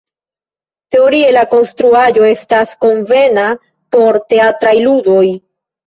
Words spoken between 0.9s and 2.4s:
Teoria la konstruaĵo